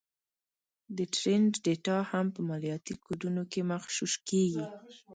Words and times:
د 0.97 0.99
ټرینډ 1.15 1.51
ډېټا 1.65 1.97
هم 2.11 2.25
په 2.35 2.41
مالياتي 2.49 2.93
کوډونو 3.03 3.43
کې 3.51 3.59
مغشوش 3.71 4.13
کېږي 4.29 4.65